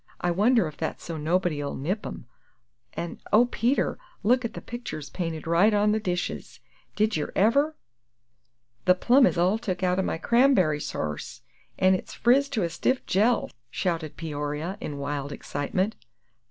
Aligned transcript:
I 0.19 0.31
wonder 0.31 0.67
if 0.67 0.77
that's 0.77 1.03
so 1.03 1.15
nobody 1.15 1.63
'll 1.63 1.75
nip 1.75 2.07
'em; 2.07 2.25
an' 2.93 3.19
oh, 3.31 3.45
Peter, 3.45 3.99
look 4.23 4.43
at 4.43 4.55
the 4.55 4.59
pictures 4.59 5.11
painted 5.11 5.45
right 5.45 5.75
on 5.75 5.89
ter 5.89 5.91
the 5.91 5.99
dishes. 5.99 6.59
Did 6.95 7.15
yer 7.17 7.31
ever!" 7.35 7.75
"The 8.85 8.95
plums 8.95 9.27
is 9.27 9.37
all 9.37 9.59
took 9.59 9.83
out 9.83 9.99
o' 9.99 10.01
my 10.01 10.17
cramb'ry 10.17 10.79
sarse, 10.81 11.41
an' 11.77 11.93
it's 11.93 12.15
friz 12.15 12.49
to 12.49 12.63
a 12.63 12.69
stiff 12.71 13.05
jell!" 13.05 13.51
shouted 13.69 14.17
Peoria, 14.17 14.75
in 14.81 14.97
wild 14.97 15.31
excitement. 15.31 15.93